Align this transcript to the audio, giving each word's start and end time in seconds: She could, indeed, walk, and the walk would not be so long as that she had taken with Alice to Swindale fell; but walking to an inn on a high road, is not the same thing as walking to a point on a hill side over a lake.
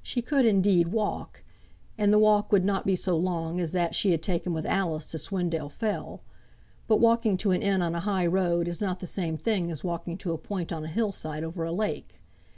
She 0.00 0.22
could, 0.22 0.46
indeed, 0.46 0.92
walk, 0.92 1.42
and 1.98 2.12
the 2.12 2.20
walk 2.20 2.52
would 2.52 2.64
not 2.64 2.86
be 2.86 2.94
so 2.94 3.16
long 3.16 3.58
as 3.60 3.72
that 3.72 3.96
she 3.96 4.12
had 4.12 4.22
taken 4.22 4.52
with 4.54 4.64
Alice 4.64 5.10
to 5.10 5.18
Swindale 5.18 5.70
fell; 5.72 6.22
but 6.86 7.00
walking 7.00 7.36
to 7.38 7.50
an 7.50 7.62
inn 7.62 7.82
on 7.82 7.92
a 7.96 8.06
high 8.06 8.26
road, 8.28 8.68
is 8.68 8.80
not 8.80 9.00
the 9.00 9.08
same 9.08 9.36
thing 9.36 9.72
as 9.72 9.82
walking 9.82 10.16
to 10.18 10.30
a 10.32 10.38
point 10.38 10.72
on 10.72 10.84
a 10.84 10.86
hill 10.86 11.10
side 11.10 11.42
over 11.42 11.64
a 11.64 11.72
lake. 11.72 12.20